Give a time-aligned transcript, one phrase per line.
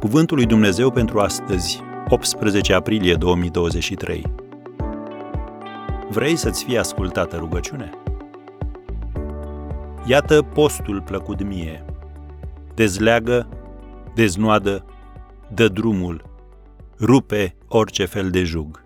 [0.00, 4.34] Cuvântul lui Dumnezeu pentru astăzi, 18 aprilie 2023.
[6.10, 7.90] Vrei să-ți fie ascultată rugăciune?
[10.06, 11.84] Iată postul plăcut mie.
[12.74, 13.48] Dezleagă,
[14.14, 14.84] deznoadă,
[15.54, 16.24] dă drumul,
[17.00, 18.84] rupe orice fel de jug.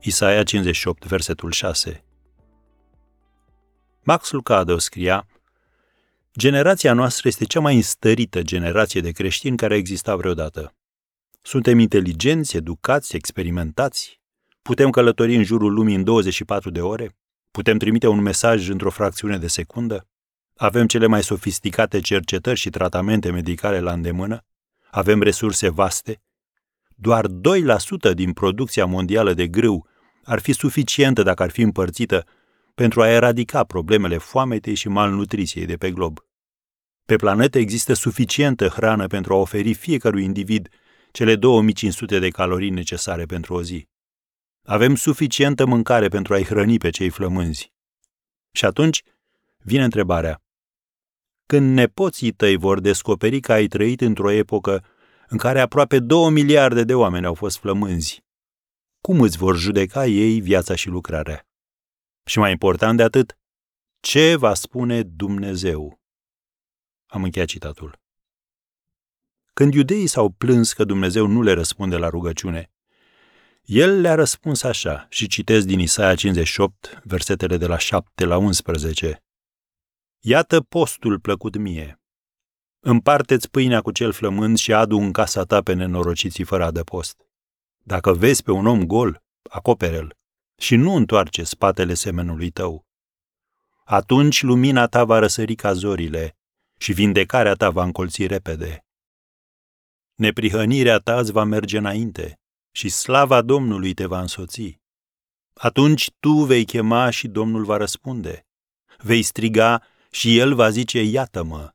[0.00, 2.04] Isaia 58, versetul 6.
[4.02, 5.26] Max Lucado scria
[6.38, 10.74] Generația noastră este cea mai înstărită generație de creștini care a existat vreodată.
[11.42, 14.20] Suntem inteligenți, educați, experimentați,
[14.62, 17.16] putem călători în jurul lumii în 24 de ore,
[17.50, 20.06] putem trimite un mesaj într-o fracțiune de secundă,
[20.56, 24.44] avem cele mai sofisticate cercetări și tratamente medicale la îndemână,
[24.90, 26.22] avem resurse vaste,
[26.96, 27.26] doar
[28.10, 29.86] 2% din producția mondială de grâu
[30.24, 32.26] ar fi suficientă dacă ar fi împărțită
[32.74, 36.29] pentru a eradica problemele foametei și malnutriției de pe glob.
[37.10, 40.68] Pe planetă există suficientă hrană pentru a oferi fiecărui individ
[41.10, 43.88] cele 2500 de calorii necesare pentru o zi.
[44.66, 47.72] Avem suficientă mâncare pentru a-i hrăni pe cei flămânzi.
[48.52, 49.02] Și atunci
[49.58, 50.42] vine întrebarea.
[51.46, 54.84] Când nepoții tăi vor descoperi că ai trăit într-o epocă
[55.28, 58.24] în care aproape două miliarde de oameni au fost flămânzi,
[59.00, 61.46] cum îți vor judeca ei viața și lucrarea?
[62.24, 63.38] Și mai important de atât,
[64.00, 65.99] ce va spune Dumnezeu?
[67.10, 67.98] Am încheiat citatul.
[69.52, 72.70] Când iudeii s-au plâns că Dumnezeu nu le răspunde la rugăciune,
[73.62, 79.22] el le-a răspuns așa, și citesc din Isaia 58, versetele de la 7 la 11.
[80.18, 82.00] Iată postul plăcut mie.
[82.80, 87.26] Împarteți pâinea cu cel flămând și adu în casa ta pe nenorociții fără adăpost.
[87.78, 90.16] Dacă vezi pe un om gol, acopere-l
[90.56, 92.86] și nu întoarce spatele semenului tău.
[93.84, 96.34] Atunci lumina ta va răsări ca zorile
[96.80, 98.84] și vindecarea ta va încolți repede.
[100.14, 104.80] Neprihănirea ta îți va merge înainte și slava Domnului te va însoți.
[105.52, 108.46] Atunci tu vei chema și Domnul va răspunde.
[108.98, 111.70] Vei striga și El va zice, iată-mă.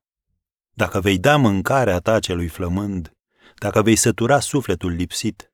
[0.71, 3.13] Dacă vei da mâncarea ta celui flămând,
[3.55, 5.53] dacă vei sătura sufletul lipsit,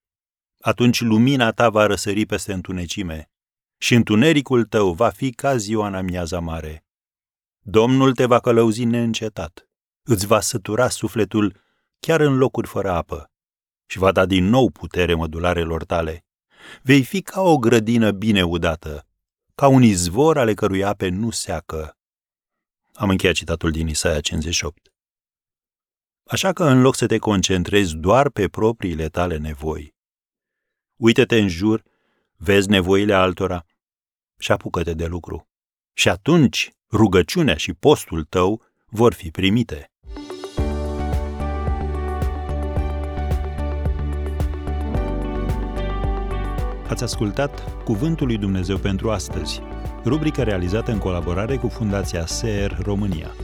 [0.60, 3.32] atunci lumina ta va răsări peste întunecime
[3.78, 6.86] și întunericul tău va fi ca ziua în amiaza mare.
[7.64, 9.70] Domnul te va călăuzi neîncetat,
[10.04, 11.58] îți va sătura sufletul
[12.00, 13.32] chiar în locuri fără apă
[13.86, 16.26] și va da din nou putere mădularelor tale.
[16.82, 19.08] Vei fi ca o grădină bine udată,
[19.56, 21.98] ca un izvor ale cărui ape nu seacă.
[22.94, 24.94] Am încheiat citatul din Isaia 58.
[26.24, 29.96] Așa că în loc să te concentrezi doar pe propriile tale nevoi,
[30.96, 31.84] uită-te în jur,
[32.36, 33.66] vezi nevoile altora
[34.38, 35.48] și apucă-te de lucru.
[35.94, 39.92] Și atunci rugăciunea și postul tău vor fi primite.
[46.88, 49.62] Ați ascultat Cuvântul lui Dumnezeu pentru astăzi,
[50.06, 53.36] rubrica realizată în colaborare cu Fundația SER România.